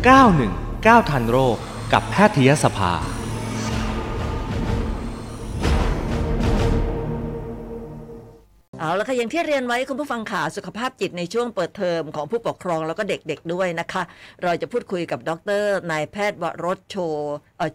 [0.00, 1.56] 919 ทันโรค
[1.92, 2.92] กับแพทยสภา
[8.78, 14.02] เอาละค่ะอย่างที่เรียนไว้คุณผู้ฟังขาสุขภาพจิตในช่วงเปิดเทอมของผู้ปกครองแล้วก็เด็กๆด้วยนะคะ
[14.42, 15.30] เราจะพูดคุยกับด
[15.62, 16.96] รนายแพทย์วรสโช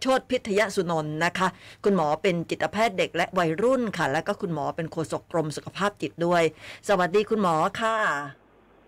[0.02, 1.48] โชตพิทยสุนนท์นะคะ
[1.84, 6.44] คุณหมอเป็นจิตแพทย์เด็กและวัยรุ่นค่ะ แล้วก็คุณหมอเป็นโฆษกกรมสุขภาพจิตด้วย
[6.88, 8.45] สวัสดีคุณหมอค่ะ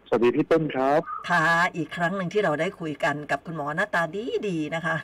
[0.09, 1.45] สวัสดีพี่ต้นครับ ค่ะ
[1.75, 4.95] อีกครั้งหนึ่งที่เราได้คุยกันกับคุณหมอหน้าตาดีดีๆนะคะ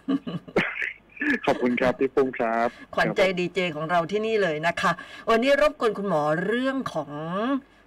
[1.45, 4.91] ขอบคุณครับพี่ปุ้มครับ ขวัญใจดีเจของเราที่นี่เลยนะคะ
[5.29, 7.11] วันนี้รบกวนคุณหมอเรื่องของ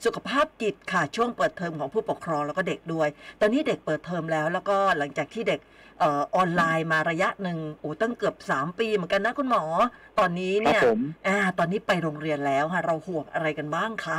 [0.05, 3.08] สุขภาพจิตค่ะ ช่วงเปิดเทอมของผู้ปกครองแล้วก็เด็กด้วย
[3.41, 5.60] ตอนนี้เด็กเปิดเทอมแล้ว แล้วก็หลังจากที่เด็ก
[5.98, 9.64] เอ่อออนไลน์มาระยะหนึ่งโอ้ตั้งเกือบสามปีเหมือนกันนะคุณหมอ
[10.19, 14.19] ตอนนี้ครับเนี่ยผมอ่าตอนนี้ไปโรงเรียนแล้วค่ะ เราห่วงอะไรกันบ้างคะ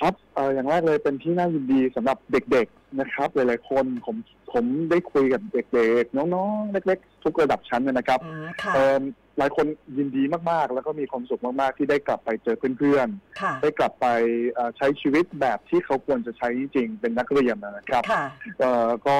[0.00, 4.16] ครับเอ่ออย่างแรกเลยเป็นที่น่ายินดีสำหรับเด็กๆนะครับ หลายๆคนผม
[4.52, 9.00] ผมได้คุยกับเด็กๆน้องๆเล็ก ๆ ทุกระดับชั้นเลยนะครับอืมค่ะเอ่อ
[9.38, 9.66] หลายคน
[9.98, 13.08] ยินดีมากๆ แล้วก็มีความสุขมากๆ ที่ได้กลับไปเจอเพื่อน
[13.40, 14.06] ค่ะๆได้กลับไป
[14.52, 18.24] เอ่อใช้ชีวิตแบบที่เขาควรจะใช้จริงๆเป็นนักเรียนนะครับค่ะ
[18.60, 19.16] เอ่อก็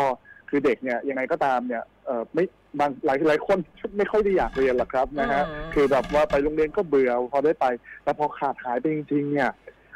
[0.49, 2.45] คือเด็กเนี่ยยังไงก็ตามเนี่ยเอ่อไม่
[2.79, 3.59] บางหลายหลายคน
[3.97, 7.67] ไม่ค่อยได้อยากเรียนหรอกครับนะฮะอืมคือแบบว่าไปโรงเรียนก็เบื่อพอได้ไป
[8.03, 9.51] แต่พอขาดหายไปจริงๆเนี่ย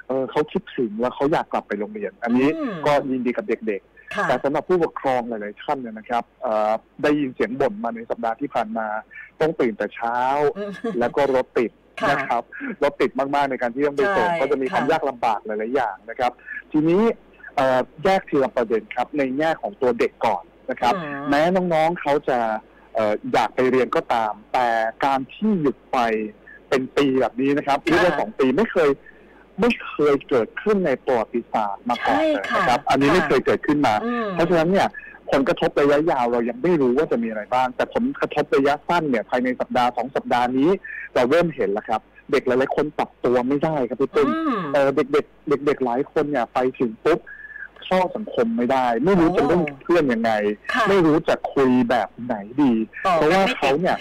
[0.08, 3.80] เออเขาคิดถึงแล้วเขาอยากกลับไปโรงเรียน อันนี้อืมก็ยินดีกับเด็ก
[4.14, 8.86] ค่ะๆแต่สำหรับผู้ปกครองหลายๆท่านเนี่ยนะครับเอ่อได้ยินเสียงบ่นมาในสัปดาห์ที่ผ่านมา
[9.40, 10.18] ต้องตื่นแต่เช้า
[10.58, 12.42] อืมแล้วก็รถติดค่ะนะครับ
[12.82, 16.32] รถติดมากๆในการที่ต้องไปส่งใช่ก็จะมีความค่ะยากลำบากหลายๆอย่างนะครับ
[16.72, 17.02] ทีนี้
[17.56, 22.38] เอ่อแยกทีละประเด็นครับ ในแง่ของตัวเด็กก่อนนะครับอืมแม้น้องๆเขาจะ
[22.94, 24.68] เอ่ออยากไปเรียนก็ตาม แต่
[25.04, 25.98] การที่หยุดไป
[26.68, 28.90] เป็นปีแบบนี้นะครับหรือว่าสองปีไม่เคย
[29.60, 34.88] ไม่เคยเกิดขึ้นในประวัติศาสตร์มาก่อนเลยนะครับ อันนี้ไม่เคยเกิดขึ้นมาอืมเพราะฉะนั้นเนี่ย
[35.32, 40.70] ผลกระทบระยะยาวเรายังไม่รู้ว่าจะมีอะไรบ้าง แต่ผลกระทบระยะสั้นเนี่ยภายในสัปดาห์สองสัปดาห์นี้
[41.14, 42.00] เราเริ่มเห็นแล้วครับ
[42.32, 47.20] เด็กหลายๆคนปรับตัวไม่ได้ครับพี่ตุ้มอืมเออเด็กๆเด็กๆหลายคนเนี่ยไปถึงปุ๊บ
[47.84, 50.32] เข้าสังคมไม่ได้ ไม่รู้จะเล่นกับเพื่อนยังไง
[50.74, 52.72] ค่ะไม่รู้จะคุยแบบไหนดี
[53.06, 53.98] ต่อเพราะว่าไม่ติดเขาเนี่ย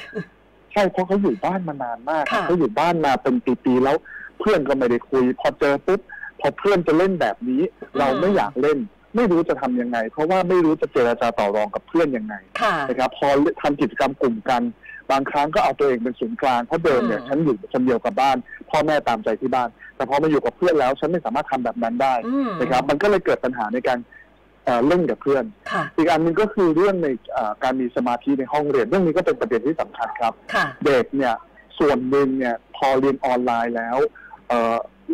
[0.71, 3.35] ใช่เพราะเขาอยู่บ้านมานานมากค่ะเขาอยู่บ้านมาเป็น
[3.65, 3.97] ปีๆแล้ว
[4.39, 6.01] เพื่อนก็ไม่ได้คุย พอเจอปุ๊บ
[6.39, 7.61] พอเพื่อนจะเล่นแบบนี้
[7.97, 8.79] เราไม่อยากเล่น
[9.15, 13.27] ไม่รู้จะทำยังไง เพราะว่าไม่รู้จะเจรจาต่อรองกับเพื่อนยังไงค่ะนะครับ พอ
[13.61, 14.61] ทำกิจกรรมกลุ่มกัน
[15.11, 18.37] บางครั้งก็เอาตัวเองเป็นศูนย์กลางเพราะเดิมเนี่ยอืมฉันอยู่คนเดียวกับบ้าน
[18.69, 23.99] พ่อแม่ตามใจที่บ้าน แต่พอมาอยู่กับเพื่อนแล้ว ฉันไม่สามารถทำแบบนั้นได้อืมนะครับ มันก็เลยเกิดปัญหาในการ
[24.65, 31.33] เอ่อเล่นกับเพื่อนค่ะอีกอันหนึงก็คือเรื่องในเอ่อการมีสมาธิในห้องเรียน เรื่องนี้ก็เป็นประเด็นที่สำคัญครับค่ะเด็กเนี่ย
[31.79, 34.22] ส่วนหนึ่งเนี่ยพอเรียนออนไลน์แล้วเอ่อ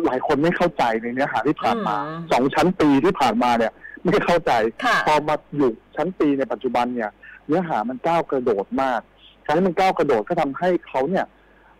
[0.06, 3.72] หลายคนไม่เข้าใจในเนื้อหาที่ผ่านมาอืมสองชั้นปีที่ผ่านมาเนี่ย
[4.06, 4.52] ไม่เข้าใจ
[4.84, 7.10] ค่ะพอมาอยู่ชั้นปีในปัจจุบันเนี่ย
[7.46, 9.00] เนื้อหามันก้าวกระโดดมาก
[9.44, 11.24] การที่มันก้าวกระโดดก็ทำให้เขาเนี่ย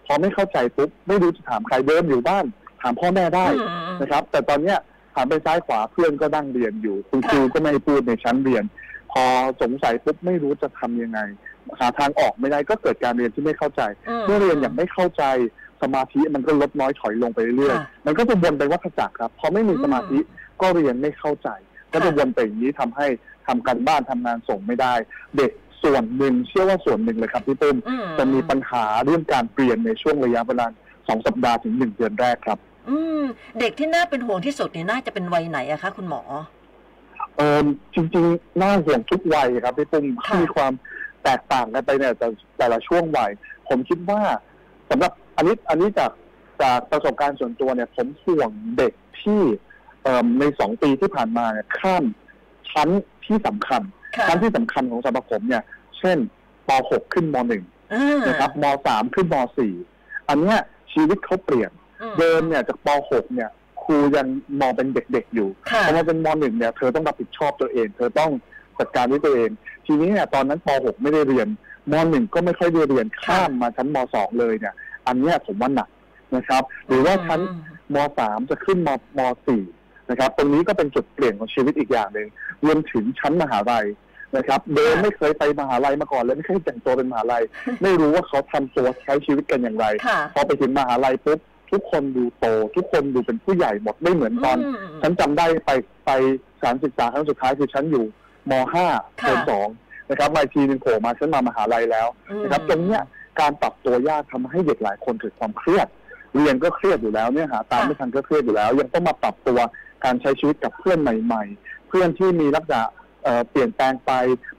[0.07, 2.45] พอไม่เข้าใจปุ๊บไม่รู้จะถามใครเดิมอยู่บ้าน
[2.83, 4.79] ถามพ่อแม่ได้อืมนะครับ แต่ตอนเนี้ย
[5.15, 8.65] หันไปซ้ายขวาเพื่อนก็นั่งเรียนอยู่คุณครูก็ไม่ให้พูดในชั้นเรียน
[9.13, 9.25] พอ
[9.63, 11.21] สงสัยปุ๊บไม่รู้จะทำยังไง
[11.79, 13.83] หาทางออกไม่ได้ก็เกิดการเรียนที่ไม่เข้าใจ
[14.27, 15.25] เมื่อเรียนอย่างไม่เข้าใจ
[15.83, 20.19] สมาธิมันก็ลดน้อยถอยลงไปเรื่อยค่ะๆมันก็จะวนไปวัฏจักรครับพอไม่มีสมาธิ
[20.61, 21.49] ก็เรียนไม่เข้าใจ
[21.93, 23.07] ก็จะวนไปอย่างนี้ทำให้
[23.47, 24.95] ทำการบ้านทำงานส่งไม่ได้
[25.37, 25.53] เด็ก
[25.83, 30.67] ส่วนหนึ่งเชื่อว่าส่วนหนึ่งเลยครับพี่ตุ้มอืมจะมีปัญหาเรื่องการเปลี่ยนในช่วงระยะเวลา
[31.09, 32.59] สองสัปดาห์ถึงหนึ่งเดือนแรกครับ
[32.89, 33.23] อืม
[33.61, 36.23] เด็กที่น่าเป็นห่วงที่สุดเนี่ยน่าจะเป็นวัยไหนอะคะคุณหมอ
[37.37, 40.73] เออจริงๆน่าห่วงทุกวัยครับพี่ปุ้มค่ะมีความ
[41.25, 43.31] แตกต่างกันไปเนี่ยแต่แต่ละช่วงวัย
[43.69, 44.21] ผมคิดว่า
[44.91, 46.11] สำหรับ อันนี้อันนี้จาก
[46.63, 49.41] จากประสบการณ์ส่วนตัวเนี่ย ผมห่วงเด็กที่
[50.03, 52.05] เอ่อในสองปีที่ผ่านมาเนี่ยข้าม
[52.71, 52.89] ชั้น
[53.27, 53.83] ที่สำคัญ
[54.17, 55.63] ค่ะชั้นที่สำคัญของสำหรับผมเนี่ย
[55.99, 56.19] เช่น
[56.69, 59.37] ป .6 ขึ้นม .1 อ่านะครับม .3 ขึ้นม
[59.83, 60.59] .4 อันเนี้ย
[60.93, 61.71] ชีวิตเขาเปลี่ยน
[62.01, 63.51] อืมเดิมเนี่ยจากป .6 เนี่ย
[63.83, 64.27] ครูยัง
[64.61, 68.31] มองเป็นเด็กๆอยู่ค่ะพอมาเป็นมหนึ่งเนี่ย เธอต้องรับผิดชอบตัวเอง เธอต้อง
[68.79, 69.51] จัดการด้วยตัวเอง
[69.87, 71.49] ทีนี้เนี่ยตอนนั้นปหกไม่ได้เรียน
[71.93, 74.75] มหนึ่งก็ไม่ค่อยได้เรียนข้ามมาชั้นมสองเลยเนี่ย
[75.07, 75.89] อันเนี้ยผมว่าหนัก
[76.37, 77.57] นะครับ หรือว่าชั้นอื
[77.95, 79.63] มมสามจะขึ้นมมสี่
[80.11, 82.29] นะครับ ตรงนี้ก็เป็นจุดเปลี่ยนของชีวิตอีกอย่างหนึ่ง
[82.67, 83.87] รวมถึงชั้นมหาลัย
[84.37, 87.43] นะครับเดิมไม่เคยไปมหาลัยมาก่อนเลยไม่เคยแต่งตัวเป็นมหาลัย
[87.83, 91.39] ไม่รู้ว่าเขาทำตัวใช้ชีวิตกันอย่างไรค่ะพอไปถึงมหาลัยปุ๊บ
[91.71, 95.71] ทุกคนดูโต ทุกคนดูเป็นผู้ใหญ่หมดไม่เหมือนตอนอืมฉันจำได้ไป
[96.07, 96.11] ไป
[96.63, 98.05] สารศึกษาครั้งสุดท้ายคือฉันอยู่
[98.51, 98.87] ม .5 ค่ะ
[99.19, 99.69] เทอมสอง
[100.11, 102.07] นะครับมาอีกทีหนึงโผล่มาฉันมามหาลัยแล้ว
[102.43, 103.03] นะครับตรงเนี้ย
[103.41, 105.87] การปรับตัวยากทำให้เด็กหลายคนเกิดความเครียด
[106.35, 109.59] เรียนก็เครียดอยู่แล้วเนี่ยหาตามค่ะไม่ทันก็เครียดอยู่แล้ว ยังต้องมาปรับตัว
[110.05, 112.83] การใช้ชีวิตกับเพื่อนใหม่ ๆ เพื่อนที่มีลักษณะ
[113.25, 114.13] เอ่อเปลี่ยนแปลงไป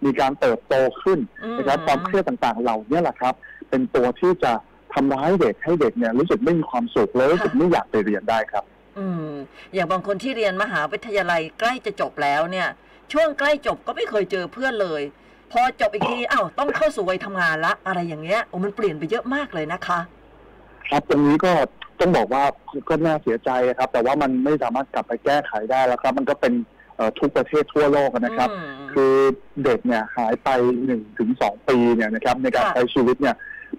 [0.05, 3.33] มีการเติบโตขึ้นอืมนะครับความเครียดต่างๆ เหล่านี้แหละครับ
[3.69, 4.51] เป็นตัวที่จะ
[4.93, 8.63] ทำร้ายเด็กให้เด็กเนี่ยรู้สึกไม่มีความสุขและรู้สึกไม่อยากไปเรียนได้ครับ
[8.97, 9.33] อืม
[9.73, 12.67] อย่างบางคนที่เรียนมหาวิทยาลัยใกล้จะจบแล้วเนี่ย
[13.13, 15.01] ช่วงใกล้จบก็ไม่เคยเจอเพื่อนเลย
[15.51, 19.99] พอจบอีกทีอ้าวต้องเข้าสู่วัยทำงานละ อะไรอย่างเงี้ยโอ้มันเปลี่ยนไปเยอะมากเลยนะคะ
[20.89, 21.51] ครับตรงนี้ก็
[21.99, 22.43] ต้องบอกว่า
[22.89, 23.49] ก็น่าเสียใจ
[23.79, 26.53] ครับ แต่ว่ามันไม่สามารถกลับไปแก้ไขได้แล้วครับ มันก็เป็น
[26.95, 29.13] เอ่อทุกประเทศทั่วโลกนะครับอืมคือ
[29.63, 30.49] เด็กเนี่ยหายไป
[30.85, 33.35] หนึ่งถึงสองปีเนี่ยนะครับ ในการค่ะใช้ชีวิตเนี่ย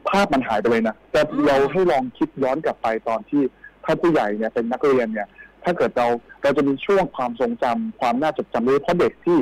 [0.09, 3.43] ภาพมันหายไปเลยนะแต่อืมเราให้ลองคิดย้อนกลับไปตอนที่
[3.85, 5.29] ถ้าผู้ใหญ่เนี่ยเป็นนักเรียนเนี่ย
[5.65, 6.07] ถ้าเกิดเรา
[6.43, 9.39] เราจะมีช่วงความทรงจำความน่าจดจำเลยเพราะเด็กที่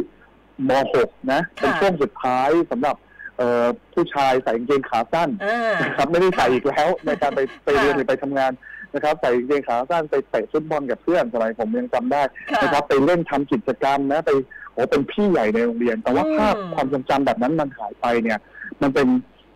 [0.68, 0.70] ม
[1.02, 2.96] .6 นะเป็นช่วงสุดท้ายสำหรับ
[3.38, 8.52] เอ่อผู้ชายใส่กางเกงขาสั้นอ่านะครับไม่ได้ใส่อีกแล้วในการไปไปเรียนค่ะหรือไปทำงาน
[8.94, 14.30] นะครับใส่กางเกงขาสั้นไปเตะฟุตบอลกับเพื่อนสมัยผมยังจำได้ค่ะนะครับไปเล่นทำกิจกรรมนะไป
[14.72, 18.38] โอ้เป็นพี่ใหญ่ในโรงเรียน แต่ว่าอืมภาพความทรงจำแบบนั้นมันหายไปเนี่ย
[18.82, 19.08] มันเป็น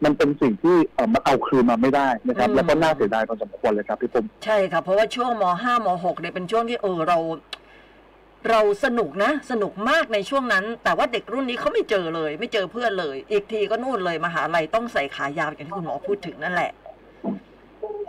[0.04, 7.18] มันเป็นสิ่งที่เออมันเอาคืนมาไม่ได้นะครับ แล้วก็น่าเสียดายพอสมควรเลยครับพี่ปุ้มใช่ค่ะเพราะว่าช่วงมห้ามหกเนี่ยเป็นช่วงที่เออเรา
[8.50, 16.70] เราสนุกนะ สนุกมากในช่วงนั้น แต่ว่าเด็กรุ่นนี้เขาไม่เจอเลย ไม่เจอเพื่อนเลย อีกทีก็นู่นเลยมหาลัยต้องใส่ขายาวอย่างที่คุณหมอพูดถึงนั่นแหละ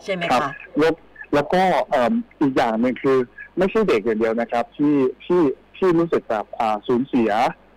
[0.04, 0.94] ใช่ไหมครับคะแล้ว
[1.34, 1.62] แล้วก็
[1.92, 3.18] เอิ่มอีกอย่างหนึ่งคือ
[3.58, 4.96] ไม่ใช่เด็กอย่างเดียวนะครับ ที่
[5.26, 5.42] ที่
[5.78, 7.32] ที่รู้สึกแบบอ่าสูญเสีย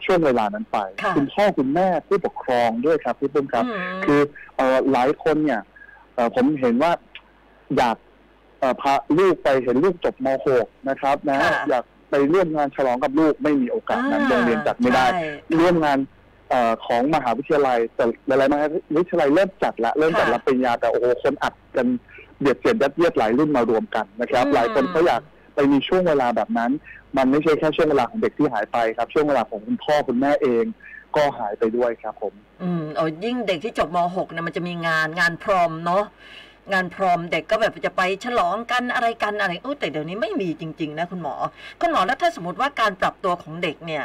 [0.04, 4.20] ช่วงเวลานั้นไปค่ะณพ่อคุณแม่ผู้ปกครองด้วยครับพี่ปุ้มครับอืมคือ
[4.56, 5.60] เอ่อหลายคนเนี่ย
[6.14, 6.92] เอ่อผมเห็นว่า
[7.76, 7.96] อยาก
[8.60, 10.28] เอ่อพาลูกไปเห็นลูกจบม
[10.58, 15.98] .6 นะครับนะค่ะอยาก ไปร่วมงานฉลองกับลูกไม่มีโอกาสนั้นโรงเรียนจัดไม่ได้ ใช่ร่วมงาน
[16.50, 18.64] เอ่อของมหาวิทยาลัย แต่หลายๆมหา
[18.98, 21.86] วิทยาลัยเริ่มจัดละเริ่มจัดค่ะรับปริญญาแต่โอ้โหคนอัดกัน
[22.40, 25.22] เบียดเสียดยัดเยียดหลายรุ่นมารวมกันนะครับ อืม หลายคนเขาอยาก
[25.54, 26.70] ไปมีช่วงเวลาแบบนั้น
[27.16, 30.64] มันไม่ใช่แค่ช่วงเวลาของเด็กที่หายไปครับ ช่วงเวลาของคุณพ่อคุณแม่เอง
[31.16, 36.04] ก็หายไปด้วยครับผม อืมเอายิ่งเด็กที่จบม .6 เนี่ยมันจะมีงานงานพรอมเนาะ
[36.72, 41.34] งานพรอมเด็กก็แบบจะไปฉลองกันอะไรกันอะไรเออแต่เดี๋ยวนี้ไม่มีจริง ๆ นะคุณหมอ
[41.80, 44.04] คุณหมอแล้วถ้าสมมติว่าการปรับตัวของเด็กเนี่ย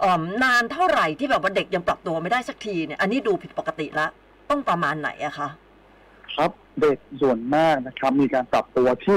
[0.00, 4.06] เอ่อนานเท่าไหร่ที่แบบว่าเด็กยังปรับตัวไม่ได้สักทีเนี่ย อันนี้ดูผิดปกติละ
[4.50, 5.48] ต้องประมาณไหนอะคะ
[6.34, 6.50] ครับ
[6.80, 9.16] เด็กส่วนมากนะครับ มีการปรับตัวที่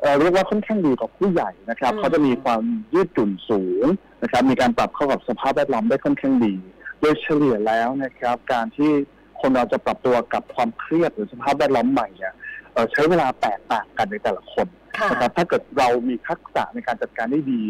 [0.00, 2.62] เอ่อเรียกว่าค่อนข้างดีกว่าผู้ใหญ่นะครับอืมเขาจะมีความ
[2.94, 3.86] ยืดหยุ่นสูง
[4.22, 6.54] นะครับ มีการปรับเข้ากับสภาพแวดล้อมได้ค่อนข้างดี
[7.00, 8.92] โดยเฉลี่ยแล้วนะครับ การที่
[9.40, 12.34] คนเราจะปรับตัวกับความเครียดหรือสภาพแวดล้อมใหม่เนี่ย
[12.72, 14.66] เอ่อใช้เวลาแตกต่างกันในแต่ละคน
[14.98, 17.62] ค่ะนะครับถ้าเกิดเรามีทักษะในการจัดการได้ดี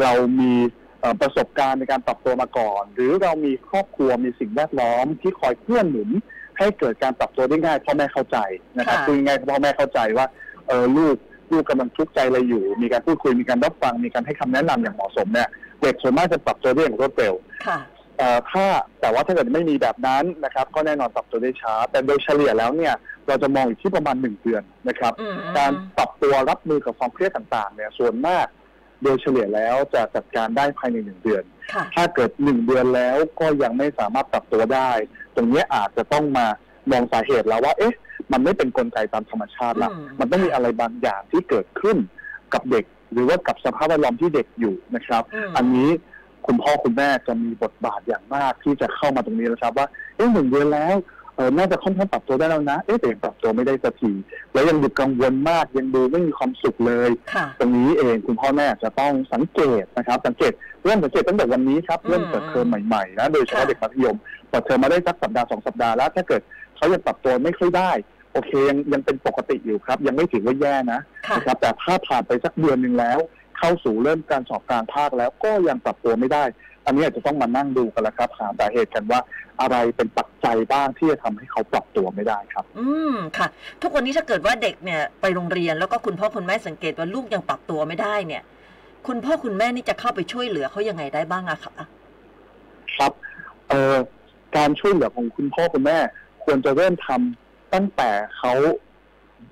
[0.00, 0.52] เรามี
[1.00, 6.10] เอ่อประสบการณ์ในการปรับตัวมาก่อน หรือเรามีครอบครัวมีสิ่งแวดล้อมที่คอยเกื้อหนุน
[6.58, 8.38] ให้เกิดการปรับตัวได้ง่ายพ่อแม่เข้าใจ
[8.78, 10.26] นะครับค่ะคุยง่ายๆพ่อแม่เข้าใจว่า
[10.68, 11.16] เออลูก
[11.52, 15.48] ลูกกำลังทุกข์ใจอะไรอยู่ มีการพูดคุยมีการรับฟังมีการให้คำแนะนำอย่างเหมาะสมเนี่ย
[15.82, 17.34] เด็กส่วนมากจะปรับตัวได้อย่างรวดเร็ว
[17.66, 17.97] ค่ะเอ่อ
[18.50, 18.64] ถ้า
[19.00, 22.94] แต่ว่าถ้าเกิดไม่มีแบบนั้นนะครับ ก็แน่นอนปรับตัวได้ช้า แต่โดยเฉลี่ยแล้วเนี่ย
[23.26, 28.46] เราจะมองอยู่ที่ประมาณหนึ่งเดือนนะครับอืมการปรับตัวรับมือกับความเครียดต่างๆ เนี่ยส่วนมาก
[29.02, 31.42] โดยเฉลี่ยแล้วจะจัดการได้ภายในหนึ่งเดือน
[31.72, 34.90] ค่ะถ้าเกิดหนึ่งเดือนแล้วก็ยังไม่สามารถปรับตัวได้
[35.36, 36.46] ตรงเนี้ยอาจจะต้องมา
[36.90, 37.94] มองสาเหตุแล้วว่า เอ๊ะ
[38.32, 41.96] มันไม่เป็นกลไกตามธรรมชาติละอืมมันต้องมีอะไรบางอย่างที่เกิดขึ้น
[42.54, 45.90] กับเด็ก หรือว่ากับสภาพแวดล้อมที่เด็กอยู่นะครับมอันนี้
[46.48, 49.86] คุณพ่อคุณแม่จะมีบทบาทอย่างมากที่จะเข้ามาตรงนี้แล้วครับว่า
[50.16, 50.96] เอ๊ะหนึ่งเดือนแล้ว
[51.36, 54.12] เออน่าจะค่อนข้างปรับตัวได้แล้วนะ เอ๊ะแต่ยังปรับตัวไม่ได้สักที
[54.52, 60.52] แล้วยังดูกังวลมากยังดูไม่มีความสุขเลยค่ะตรงนี้เองคุณพ่อแม่จะต้องสังเกตนะครับ สังเกต
[60.84, 64.16] เริ่มสังเกตตั้งแต่วันนี้ครับอืมเริ่มเปิดเทอมใหม่ๆนะโดยเฉพาะค่ะเด็กมัธยม
[64.50, 66.42] เปิดเทอมมาได้สักสัปดาห์สองสัปดาห์แล้ว ถ้าเกิด
[66.76, 67.90] เขายังปรับตัวไม่ค่อยได้
[68.32, 73.18] โอเคยังยังเป็นปกติอยู่ครับ ยังไม่ถือว่าแย่นะค่ะนะครับแต่ถ้าผ่านไปสักเดือนหนึ่งแล้ว
[73.58, 76.44] เข้าสู่เริ่มการสอบกลางภาคแล้วก็ยังปรับตัวไม่ได้
[76.86, 79.20] อันนี้อาจจะต้องมานั่งดูกันแล้วครับหาสาเหตุกันว่า
[79.60, 83.46] อะไรเป็นปัจจัยบ้างที่จะทำให้เขาปรับตัวไม่ได้ครับ อืมค่ะ
[83.82, 88.42] ทุกวันนี้ถ้าเกิดว่าเด็กเนี่ยไปโรงเรียนแล้วก็คุณพ่อคุณแม่สังเกตว่าลูกยังปรับตัวไม่ได้เนี่ย
[89.06, 91.72] คุณพ่อคุณแม่นี่จะเข้าไปช่วยเหลือเขายังไงได้บ้างอะคะ
[92.96, 93.12] ครับ
[93.68, 93.96] เอ่อ
[94.56, 95.98] การช่วยเหลือของคุณพ่อคุณแม่
[96.44, 98.52] ควรจะเริ่มทำตั้งแต่เขา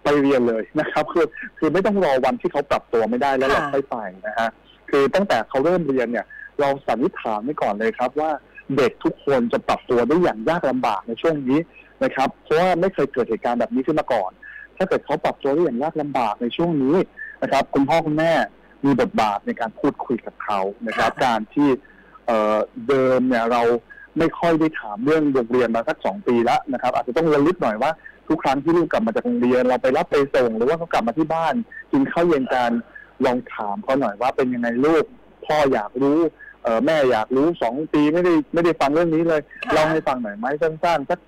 [0.03, 1.27] ไปเรียนเลยนะครับ คือ
[1.59, 4.49] คือไม่ต้องรอวันที่เขาปรับตัวไม่ได้แล้วเราค่อยไปนะฮะ
[4.91, 6.27] คือตั้งแต่เขาเริ่มเรียนเนี่ย
[6.61, 8.31] เราสันนิษฐานไว้ก่อนเลยครับว่า
[8.77, 11.59] เด็กทุกคนจะปรับตัวได้อย่างยากลำบากในช่วงนี้
[12.05, 14.31] นะครับ เพราะว่าไม่เคยเกิดเหตุการณ์แบบนี้ขึ้นมาก่อน
[14.77, 16.97] ถ้าเกิดเขาปรับตัวได้อย่างยากลำบากในช่วงนี้
[17.43, 18.33] นะครับ คุณพ่อคุณแม่
[18.85, 21.69] มีบทบาทในการพูดคุยกับเขานะครับ การที่
[22.27, 22.57] เอ่อ
[22.89, 23.63] เดิมเนี่ยเรา
[24.19, 27.91] ไม่ค่อยได้ถามเรื่องโรงเรียนมาสักสองปีแล้วนะครับ อาจจะต้องระลึกหน่อยว่า
[28.29, 31.55] ทุกครั้งที่ลูกกลับมาจากโรงเรียน เราไปรับไปส่ง หรือว่าเขากลับมาที่บ้าน
[31.93, 32.73] กินข้าวเย็นกัน
[33.25, 35.05] ลองถามเขาหน่อยว่าเป็นยังไงลูก
[35.47, 36.19] พ่ออยากรู้
[36.63, 41.19] เออแม่อยากรู้สองปีไม่ได้ไม่ได้ฟังเรื่องนี้เลยค่ะเล่าให้ฟังหน่อยไหมสั้นๆสัก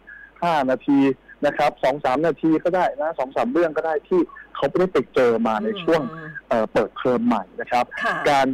[0.43, 0.99] ห้านาที
[1.47, 4.21] นะครับสองสามนาทีก็ได้นะสองสามเรื่องก็ได้ที่
[4.55, 8.47] เขาไม่ได้ไปเจอมาในช่วงอืมเอ่อเปิดเทอมใหม่นะครับค่ะการ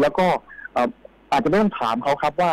[0.00, 0.26] แล้วก็
[0.72, 0.88] เอ่อ
[1.32, 2.52] อาจจะไม่ต้องถามเขาครับว่า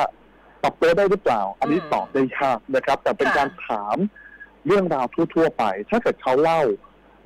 [0.63, 3.97] ปรับตัวได้หรือเปล่า อันนี้อืมตอบได้ยากนะครับ แต่เป็นค่ะการถาม
[4.67, 6.61] เรื่องราวทั่ว ๆ ไป ถ้าเกิดเขาเล่า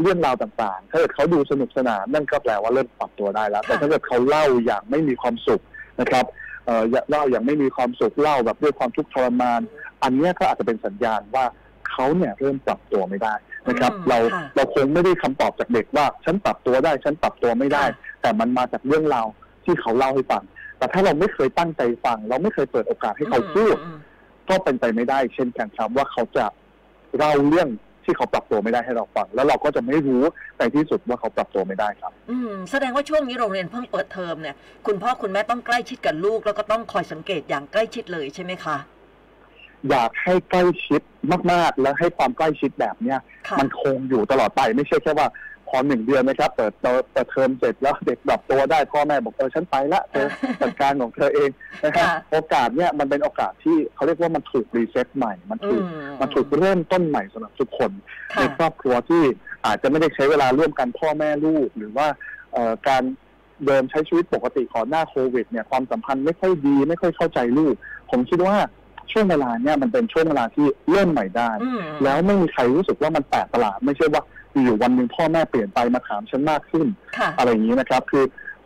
[0.02, 5.62] เรื่องราวต่างๆ ถ้าเกิดเขาดูสนุกสนานนั่นก็แปลว่าเริ่มปรับตัวได้แล้ว แต่ถ้าเกิดเขาเล่าอย่างไม่มีความสุข
[6.02, 6.26] นะครับ
[6.66, 9.62] เอ่อเล่าอย่างไม่มีความสุขเล่าแบบด้วยความทุกข์ทรมาน
[10.04, 11.46] อันเนี้ยก็อาจจะเป็นสัญญาณว่า
[11.92, 13.34] เขาเนี่ยเริ่มปรับตัวไม่ได้
[13.70, 17.84] นะครับอืมเราค่ะเราคงไม่ได้คำตอบจากเด็กว่า ฉันปรับตัวได้ ฉันปรับตัวไม่ได้
[18.22, 19.28] แต่มันมาจากเรื่องราว
[19.66, 20.44] ที่เขาเล่าให้ฟัง
[20.78, 23.98] แต่ถ้าเราไม่เคยตั้งใจฟัง เราไม่เคยเปิดโอกาสให้เขาพูดอืม
[24.50, 26.46] ก็เป็นไปไม่ได้ เช่นกันครับว่าเขาจะ
[27.18, 27.70] เล่าเรื่อง
[28.06, 30.24] ที่เขาปรับตัวไม่ได้ให้เราฟัง แล้วเราก็จะไม่รู้
[30.58, 34.56] ในที่สุดว่าเขาปรับตัวไม่ได้ครับ อืมแสดงว่าช่วงนี้โรงเรียนเพิ่งเปิดเทอมเนี่ย
[34.88, 38.78] คุณพ่อคุณแม่ต้องใกล้ชิดกับลูก แล้วก็ต้องคอยสังเกตอย่างใกล้ชิดเลยใช่ไหมคะ
[39.90, 41.02] อยากให้ใกล้ชิด
[41.52, 45.28] มาก ๆ และให้ความใกล้ชิดแบบเนี้ย ค่ะ มันคงอยู่ตลอดไปไม่ใช่แค่ว่า
[45.72, 50.28] พอหนึ่งเดือนนะครับเปิดเปิดเปิดเทอมเสร็จแล้วเด็กปรับตัวได้พ่อแม่บอกเออฉันไปละเธอ
[50.62, 51.50] จัดการของเธอเอง
[51.84, 55.86] นะครับค่ะโอกาสเนี้ยมันเป็นโอกาสที่เขาเรียกว่ามันถูก reset ใหม่ มันอืถูกม
[56.22, 57.92] มันถูกเริ่มต้นใหม่สำหรับทุกคน
[58.36, 59.24] ในค่ะครอบครัวที่
[59.66, 62.08] อาจจะไม่ได้ใช้เวลาร่วมกันพ่อแม่ลูก หรือว่า
[62.54, 63.04] เอ่อการ
[63.66, 67.76] เดิมใช้ชีวิตปกติก่อนหน้าโควิดเนี่ยความสัมพันธ์ไม่ค่อยดีไม่ค่อยเข้าใจลูก
[68.12, 68.58] ผมคิดว่า
[69.12, 74.24] ช่วงเวลาเนี่ยมันเป็นช่วงเวลาที่เริ่มใหม่ได้อืมแล้วไม่มีใครรู้สึกว่ามันแปลกประหลาดไม่ใช่ว่า
[74.64, 78.24] อยู่วันหนึ่งพ่อแม่เปลี่ยนไปมาถามฉันมากขึ้นค่ะอะไรอย่างนี้นะครับ คือ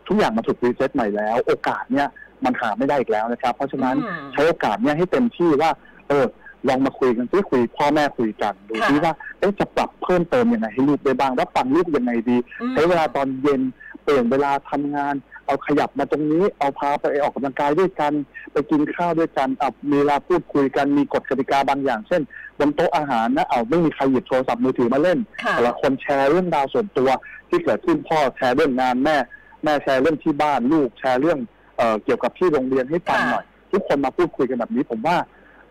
[0.07, 2.07] ทุกอย่างมันถูกรีเซ็ตใหม่แล้ว โอกาสเนี่ย
[2.45, 5.71] มันหาไม่ได้อีกแล้วนะครับ เพราะฉะนั้นอืมใช้โอกาสเนี่ยให้เต็มที่ว่า
[6.09, 6.25] เออ
[6.67, 13.61] ลองมาคุยกันซิคุยพ่อแม่คุยกันดูค่ะซิว่าเอ๊ะจะปรับเพิ่มเติมยังไงให้ลูกได้บ้างรับฟังลูกยังไงดีอืมใช้เวลาตอนเย็น
[14.03, 15.15] เปลี่ยนเวลาทำงาน
[15.45, 18.13] เอาขยับมาตรงนี้เอาพาไปออกกำลังกายด้วยกัน
[18.51, 22.21] ไปกินข้าวด้วยกันเอามีเวลาพูดคุยกันมีกฎกติกาบางอย่าง เช่น
[22.59, 27.09] บนโต๊ะอาหารนะเอาไม่มีใครหยิบโทรศัพท์มือถือมาเล่นค่ะแต่ละคนแชร์เรื่องราวส่วนตัว
[27.49, 29.17] ที่เกิดขึ้นพ่อแชร์เรื่องงานแม่
[29.63, 31.39] แม่แชร์เรื่องที่บ้านลูกแชร์เรื่อง
[31.77, 35.17] เอ่อเกี่ยวกับที่โรงเรียนให้ฟังค่ะหน่อย ทุกคนมาพูดคุยกันแบบนี้ผมว่า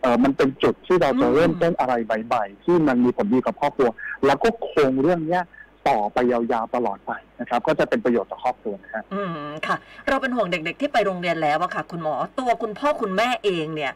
[0.02, 3.88] เออมันเป็นจุดที่เราจะอืมเริ่มต้นอะไรใหม่ๆที่มันมีผลดีกับครอบครัว
[4.26, 5.42] แล้วก็คงเรื่องเนี้ย
[5.88, 9.76] ต่อไปยาวๆตลอดไปนะครับ ก็จะเป็นประโยชน์ต่อครอบครัวนะฮะอืมค่ะ
[10.08, 13.92] เราเป็นห่วงเด็กๆที่ไปโรงเรียนแล้วอะค่ะ คุณหมอตัวคุณพ่อคุณแม่เองเนี่ย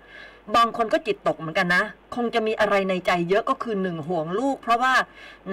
[0.56, 1.82] บางคนก็จิตตกเหมือนกันนะ
[2.16, 4.94] คงจะมีอะไรในใจเยอะก็คือหนึ่งห่วงลูก เพราะว่า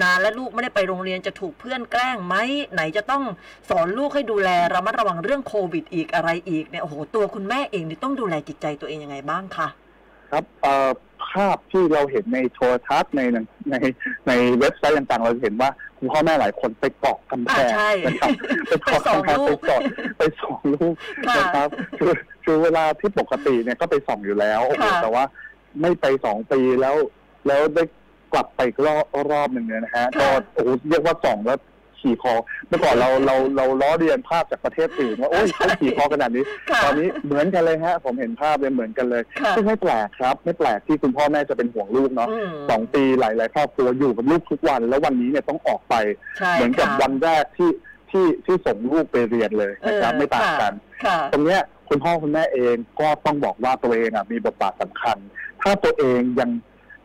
[0.02, 2.34] นานและลูกไม่ได้ไปโรงเรียนจะถูกเพื่อนแกล้งไหม
[2.72, 3.24] ไหนจะต้อง
[3.70, 9.68] สอนลูกให้ดูแลระมัดระวังเรื่องโควิดอีกอะไรอีกเนี่ยโอ้โหตัวคุณแม่เองนี่ต้องดูแลจิตใจตัวเองยังไงบ้างคะ
[10.30, 10.90] ครับเอ่อ
[11.28, 13.20] ภาพที่เราเห็นในโทรทัศน์ใน
[13.70, 13.74] ใน
[14.28, 18.30] ในเว็บไซต์ต่างๆ เราเห็นว่า คุณพ่อแม่หลายคนไปเกาะกำแพอ่างใช่นะครับ
[18.68, 19.80] ไปเกาะกำแพงไปไปส่องลูกเกาะ
[20.18, 20.94] ไปส่องลูก
[21.28, 22.12] ค่ะนะครับคือ
[22.44, 25.24] คือเวลาที่ปกติเนี่ยก็ไปส่องอยู่แล้วโอ้โหค่ะแต่ว่า
[25.80, 26.96] ไม่ไปสองปีแล้ว
[27.46, 27.84] แล้วได้
[28.32, 31.58] กลับไปอีกรอบรอบหนึ่งเนี่ยนะฮะก็โอ้โหเรียกว่าส่องแล้ว
[32.00, 32.34] ขี่คอ
[32.68, 45.94] เมื่อก่อนเราเราเราล้อเรียนภาพจากประเทศอื่นว่าโอ้ยเขาขี่คอขนาดนี้ค่ะตอนนี้เหมือนกันเลยฮะ ผมเห็นภาพเลยเหมือนกันเลยค่ะซึ่งไม่แปลกครับ ไม่แปลกที่คุณพ่อแม่จะเป็นห่วงลูกเนาะอืมสองปีหลายๆครอบครัวอยู่กับลูกทุกวัน แล้ววันนี้เนี่ยต้องออกไป
[46.38, 47.70] ใช่เหมือนกับค่ะวันแรกที่
[48.10, 50.72] ที่ที่ส่งลูกไปเรียนเลยนะครับเออไม่ต่างกัน
[51.04, 55.16] ค่ะตรงเนี้ยคุณพ่อคุณแม่เองก็ต้องบอกว่าตัวเองอะมีบทบาทสำคัญ
[55.62, 56.50] ถ้าตัวเองยัง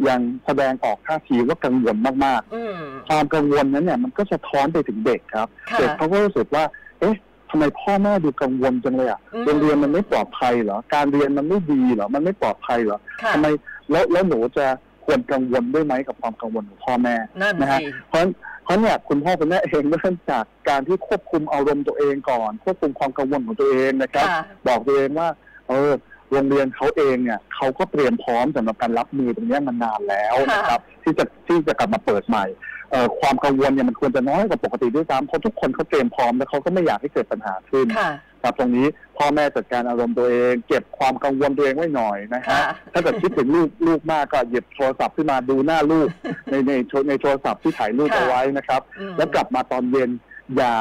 [0.08, 6.63] ยังแสดงออกท่าทีว่ากังวลมากอืมๆความกังวลนั้นเนี่ยมันก็สะท้อนไปถึงเด็กครับค่ะเด็กเขาก็รู้สึกว่า
[7.00, 7.15] เอ๊ะ
[7.50, 13.48] ทำไมพ่อแม่ดูกังวลจังเลยอะอืมโรงเรียนมันไม่ปลอดภัยเหรอ การเรียนมันไม่ดีเหรอ มันไม่ปลอดภัยเหรอค่ะทำไม
[13.91, 14.65] แล้วแล้วหนูจะ
[15.05, 18.22] ควรกังวลด้วยไหมกับความกังวลของพ่อแม่นั่นนะฮะสิเพราะ
[18.63, 25.27] เพราะเนี่ยคุณพ่อคุณแม่เองเริ่มจากการที่ควบคุมอารมณ์ตัวเองก่อน ควบคุมความกังวลของตัวเองนะครับค่ะบอกตัวเองว่า
[25.70, 25.91] เออ
[26.31, 32.45] โรงเรียนเขาเองเนี่ยเขาก็เตรียมพร้อมสำหรับการรับมือตรงเนี้ยมานานแล้วนะครับที่จะที่จะกลับมาเปิดใหม่
[32.91, 38.11] เอ่อความกังวลเนี่ยมันควรจะน้อยกว่าปกติด้วยซ้ำเพราะทุกคนเขาเตรียมพร้อมแล้วเขาก็ไม่อยากให้เกิดปัญหาขึ้นค่ะ
[38.43, 42.61] ครับตรงนี้พ่อแม่จัดการอารมณ์ตัวเอง เก็บความกังวลตัวเองไว้หน่อยนะฮะค่ะ
[42.93, 46.07] ถ้าเกิดคิดถึงลูกลูกมากก็หยิบโทรศัพท์ขึ้นมาดูหน้าลูก
[46.50, 50.09] ในในโทรในโทรศัพท์ที่ถ่ายรูปค่ะเอาไว้นะครับอืมแล้วกลับมาตอนเย็น
[50.57, 50.73] อย่า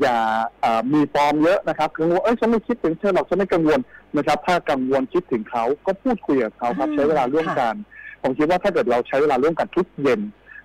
[0.00, 0.18] อย่า
[0.60, 3.80] เอ่อมีฟอร์มเยอะนะครับคือว่าเอ้ยฉันไม่คิดถึงเธอหรอกฉันไม่กังวล
[4.16, 7.74] นะครับ ถ้ากังวลคิดถึงเขาก็พูดคุยกับเขาครับอืมใช้เวลาร่วมกัน
[8.22, 10.20] ผมคิดว่าถ้าเกิดเราใช้เวลาร่วมกันทุกเย็น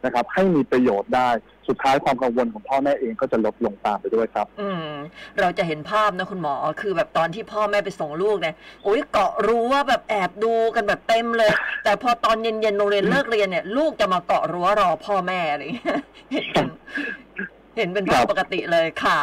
[0.06, 1.30] นะครับ ให้มีประโยชน์ได้
[1.68, 4.92] สุดท้ายความกังวลของพ่อแม่เองก็จะลดลงตามไปด้วยครับ อืม
[5.40, 11.50] เราจะเห็นภาพนะคุณหมอคือแบบตอนที่พ่อแม่ไปส่งลูกเนี่ยโอ้ยเกาะรั้วแบบแอบดูกันแบบเต็มเลย
[11.84, 16.00] แต่พอตอนเย็นๆโรงเรียนเลิกเรียนเนี่ย ลูกจะมาเกาะรั้วรอพ่อแม่อะไรอย่างเงี้ย
[16.34, 16.68] เห็นกัน
[17.78, 19.18] เห็นเป็นภาพครับปกติเลยค่ะ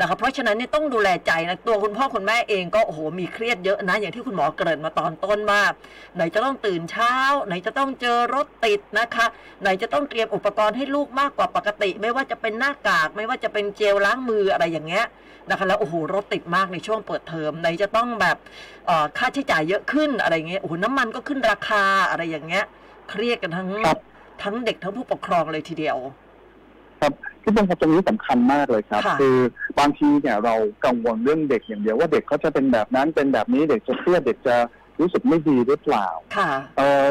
[0.00, 5.62] นะคะเพราะฉะนั้นเนี่ยต้องดูแลใจนะตัวคุณพ่อคุณแม่เองก็โอ้โหมีเครียดเยอะนะอย่างที่คุณหมอเกริ่นมาตอนต้นว่า
[6.14, 7.14] ไหนจะต้องตื่นเช้า
[7.46, 9.26] ไหนจะต้องเจอรถติดนะคะ
[9.62, 15.04] ไหนจะต้องเตรียมอุปกรณ์ให้ลูกมากกว่าปกติ ไม่ว่าจะเป็นหน้ากาก ไม่ว่าจะเป็นเจลล้างมืออะไรอย่างเงี้ย
[15.50, 18.36] นะคะแล้วโอ้โหรถติดมากในช่วงเปิดเทอมไหนจะต้องแบบ
[18.86, 22.64] เอ่อค่าใช้จ่ายเยอะขึ้นอะไรเงี้ยโอ้โหน้ำมันก็ขึ้นราคาอะไรอย่างเงี้ย
[23.10, 24.00] เครียดกันทั้งครับ
[24.42, 25.96] ทั้งเด็กทั้งผู้ปกครองเลยทีเดียว
[27.00, 27.12] ครับ
[27.44, 29.36] ที่เป็นครับตรงนี้สำคัญมากเลยครับค่ะคือ
[29.78, 34.56] บางทีเนี่ยเรากังวลเรื่องเด็กอย่างเดียวว่าเด็กเขาจะเป็นแบบนั้นเป็นแบบนี้เด็กจะเครียดเด็กจะ
[35.00, 37.06] รู้สึกไม่ดีหรือเปล่าค่ะเอ่อ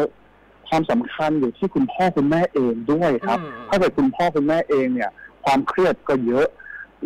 [0.69, 5.09] ความสำคัญอยู่ที่คุณพ่อคุณแม่เองด้วยครับอืมถ้าเกิดคุณพ่อคุณแม่เองเนี่ย
[5.45, 6.47] ความเครียดก็เยอะ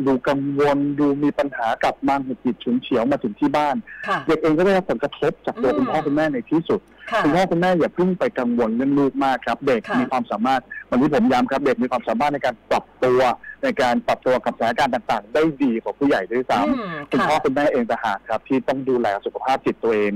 [0.06, 3.76] ดูกังวลดูมีปัญหากลับมาหงุดหงิดฉุนเฉียวมาถึงที่บ้าน
[4.08, 6.82] ค่ะเด็กเองก็ได้รับผลกระทบจากตัวอืมคุณพ่อคุณแม่ในที่สุด
[7.12, 13.20] ค่ะคุณพ่อคุณแม่อย่าเพิ่งไปกังวลเรื่องลูกมากครับ เด็กค่ะมีความสามารถ วันที่ผมย้ำครับเด็กมีความสามารถในการปรับตัว
[13.64, 16.62] ในการปรับตัวกับสถานการณ์ต่างๆ ได้ดีกว่าผู้ใหญ่ด้วยซ้อื
[16.94, 20.12] มำคุณค่ะพ่อคุณแม่เองต่างหากครับ ที่ต้องดูแลสุขภาพจิตตัวเอง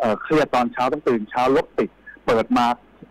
[0.00, 1.90] เอ่อเครียดตอนเช้าต้องตื่นเช้ารถติด
[2.26, 2.66] เปิดมา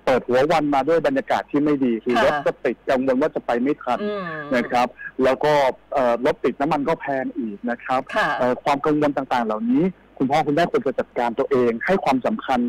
[0.06, 4.88] เปิดหัววันมาด้วยบรรยากาศที่ไม่ดีคือค่ะรถก็ติดกังวลว่าจะไปไม่ทันอืมนะครับ
[5.24, 5.54] แล้วก็
[5.94, 9.84] เอ่อรถติดน้ำมันก็แพงอีกนะครับค่ะเอ่อความกังวลต่างๆ เหล่านี้
[10.18, 12.60] คุณพ่อคุณแม่ควรจะจัดการตัวเอง ให้ความสำคัญ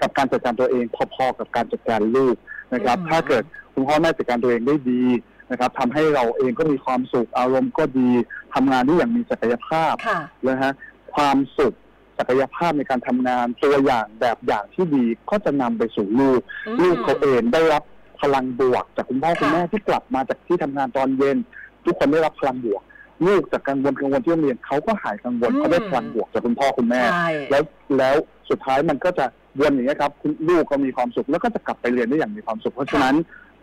[0.00, 2.36] กับการจัดการตัวเอง พอๆกับการจัดการลูก
[2.74, 3.42] นะครับอืมถ้าเกิด
[3.74, 5.02] คุณพ่อแม่จัดการตัวเองได้ดี
[5.50, 8.10] นะครับทำให้เราเองก็มีความสุขอารมณ์ก็ดี
[8.54, 10.72] ทำงานได้อย่างมีศักยภาพค่ะนะฮะ
[11.14, 11.74] ความสุข
[12.18, 17.82] ศักยภาพในการทำงานตัวอย่างแบบอย่างที่ดีก็จะนำไปสู่ลูกอืมลูกเขาเองได้รับ
[18.20, 21.36] พลังบวกจากคุณพ่อค่ะคุณแม่ที่กลับมาจากที่ทำงานตอนเย็น
[21.84, 22.82] ทุกคนได้รับพลังบวก
[23.26, 27.62] ลูกจากกังวลกังวลที่โรงเรียนเขาก็หายกังวลอืมเขาได้พลังบวกจากคุณพ่อคุณแม่ ใช่ แล้ว
[27.98, 28.16] แล้ว
[28.50, 29.24] สุดท้ายมันก็จะ
[29.60, 33.14] วนอย่างนี้ยครับคุณลูกก็มีความสุขแล้วก็จะกลับไปเรียนได้อย่างมีความสุข เพราะฉะนั้น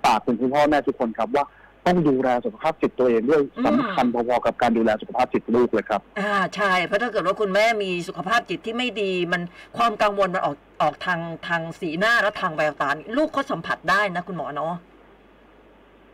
[0.04, 1.46] ฝากถึงคุณพ่อแม่ทุกคนครับว่า
[1.86, 9.42] ต้องดูแลสุขภาพจิตตัวเองด้วยอืม สำคัญพอๆกับการดูแลสุขภาพจิตลูกเลยครับ อ่าใช่เพราะถ้าเกิดว่าคุณแม่มีสุขภาพจิตที่ไม่ดี มัน
[9.78, 14.74] ความกังวลมันออกออกทางทางสีหน้าและทางแววตานี่ลูกเขาสัมผัสได้นะคุณหมอเนาะ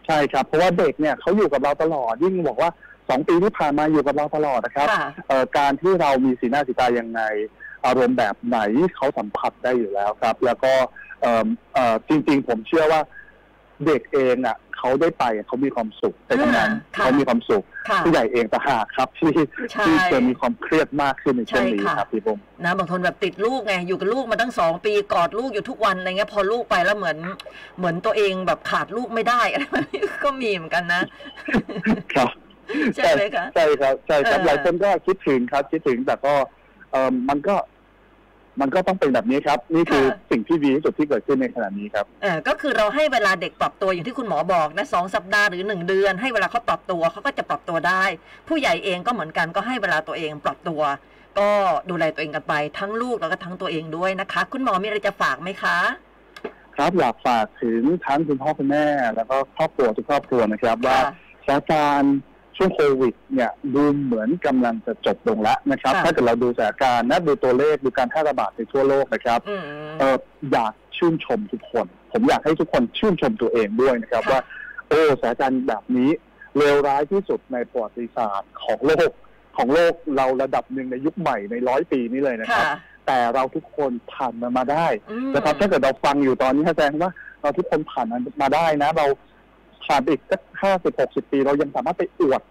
[0.06, 2.70] ใช่ครับ เพราะว่าเด็กเนี่ยเขาอยู่กับเราตลอดยิ่งบอกว่า
[3.10, 7.22] สองปีที่ผ่านมาอยู่กับเราตลอดนะครับค่ะเอ่อการที่เรามีสีหน้าสีตายังไง
[7.86, 8.60] อารมณ์แบบไหน
[8.96, 10.74] เขาสัมผัสได้อยู่แล้วครับ แล้วก็
[11.22, 13.02] เอ่อเอ่อจริงๆ ผมเชื่อว่า
[13.86, 19.32] เด็กเองอะเขาได้ไปเขามีความสุขไปทำงานค่ะเขามีความสุขค่ะผู้ใหญ่เองต่างหากครับ ที่
[19.72, 27.18] ใช่ที่จะมีความเครียดมากขึ้นในช่วงนี้ใช่ค่ะครับพี่ผมนะบางคนแบบติดลูกไงอยู่กับลูกมาตั้งสองปีกอดลูกอยู่ทุกวันอะไรเงี้ยพอลูกไปแล้วเหมือน
[27.78, 31.02] เหมือนตัวเองแบบขาดลูกไม่ได้อะไรแบบนี้ก็มีเหมือนกันนะ
[32.14, 32.30] ครับ
[32.96, 36.34] ใช่ไหมคะใช่ครับใช่ครับเออหลายคนก็คิดถึงครับคิดถึงแต่ก็
[36.92, 37.56] เออมันก็
[38.62, 48.04] มันก็ต้องเป็นแบบนี้ครับ นี่คือสิ่งที่ดีที่สุดที่เกิดขึ้นในขณะนี้ครับเออก็คือเราให้เวลาเด็กปรับตัวอย่างที่คุณหมอบอกนะสองสัปดาห์หรือหนึ่งเดือน ให้เวลาเขาปรับตัวเขาก็จะปรับตัวได้
[48.48, 50.82] ผู้ใหญ่เองก็เหมือนกันก็ให้เวลาตัวเองปรับตัว
[51.40, 51.50] ก็
[51.90, 55.78] ดูแลตัวเองกันไป ทั้งลูกแล้วก็ทั้งตัวเองด้วยนะคะ คุณหมอมีอะไรจะฝากไหมคะ
[56.76, 61.14] ครับอยากฝากถึงทั้งคุณพ่อคุณแม่แล้วก็ครอบครัวทุกครอบครัวนะครับว่าค่ะ
[61.48, 62.16] สถานการณ์
[62.58, 69.62] ช่วงโควิดเนี่ยดูเหมือนกำลังจะจบลงแล้วนะครับค่ะถ้าเกิดเราดูสถานการณ์นะดูตัวเลขดูการแพร่ระบาดในทั่วโลกนะครับอืม
[70.00, 70.18] เออ
[70.52, 74.42] อยากชื่นชมทุกคน ผมอยากให้ทุกคนชื่นชมตัวเองด้วยนะครับค่ะว่า
[74.90, 76.10] โอ้สถานการณ์แบบนี้
[76.58, 79.10] เลวร้ายที่สุดในประวัติศาสตร์ของโลก
[79.58, 82.76] ของโลกเราระดับหนึ่งในยุคใหม่ในร้อยปีนี้เลยนะครับค่ะ
[83.08, 87.12] แต่เราทุกคนผ่านมันมาได้อืมนะครับถ้าเกิดเราฟังอยู่ตอนนี้แสดงว่า
[87.42, 89.06] เราทุกคนผ่านมันมาได้นะเรา
[89.86, 92.42] ผ่านไปอีกสักห้าสิบหกสิบปี เรายังสามารถไปอวด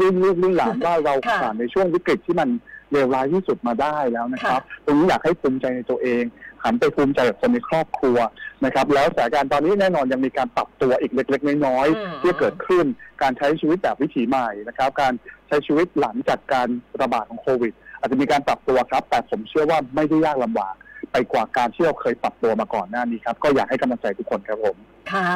[0.00, 2.48] รุ่นลูกรุ่นหลานว่าเราค่ะผ่านในช่วงวิกฤตที่มัน
[2.92, 6.24] เลวร้ายที่สุดมาได้แล้วนะครับ ตรงนี้อยากให้ภูมิใจในตัวเอง
[6.64, 8.18] หันไปภูมิใจกับคนในครอบครัว
[8.64, 12.84] นะครับ แล้วสถานการณ์ตอนนี้แน่นอนยังมีการปรับตัวอีกเล็กๆน้อยอืมๆที่เกิดขึ้น
[13.22, 15.12] การใช้ชีวิตแบบวิถีใหม่นะครับ การ
[15.48, 16.68] ใช้ชีวิตหลังจากการ
[17.02, 20.74] ระบาดของโควิด อาจจะมีการปรับตัวครับ แต่ผมเชื่อว่าไม่ได้ยากลำบาก
[21.12, 24.76] ไปกว่าการที่เราเคยปรับตัวมาก่อนหน้านี้ครับ ก็อยากให้กำลังใจทุกคนครับผม
[25.10, 25.30] ค่ะ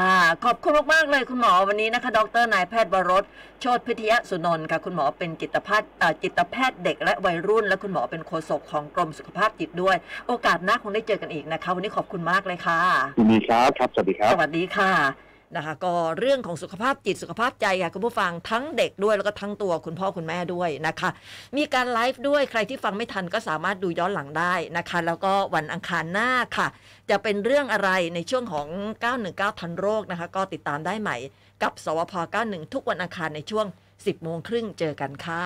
[0.44, 3.24] ขอบคุณมาก ๆ เลยคุณหมอวันนี้นะคะ ดรนายแพทย์วรส
[3.60, 12.80] โชติพิทยสุนนท์ค่ะ คุณหมอเป็นจิตแพทย์เอ่อจิตแพทย์เด็กและวัยรุ่น และคุณหมอเป็นโฆษกของกรมสุขภาพจิตด้วย โอกาสหน้าคงได้เจอกันอีกนะคะ วันนี้ขอบคุณมากเลยค่ะ
[13.18, 15.25] ยินดีครับ ครับ สวัสดีครับ สวัสดีค่ะ
[15.56, 21.10] นะคะก็เรื่องของสุขภาพจิตสุขภาพใจค่ะคุณผู้ฟังทั้งเด็กด้วยแล้วก็ทั้งตัวคุณพ่อคุณแม่ด้วยนะคะ
[21.56, 26.66] มีการไลฟ์ด้วยใครที่ฟังไม่ทันก็สามารถดูย้อนหลังได้นะคะ แล้วก็วันอังคารหน้าค่ะ
[27.10, 28.68] จะเป็นเรื่องอะไรในช่วงของ
[29.14, 31.16] 919 ทันโรคนะคะ ก็ติดตามได้ใหม่
[31.62, 32.12] กับสวพ
[32.44, 35.42] 91 ทุกวันอังคารในช่วง 10 โมงครึ่งเจอกันค่ะ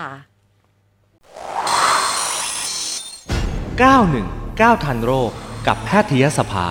[4.00, 5.30] 919 ทันโรค
[5.66, 6.66] กับแพทยสภา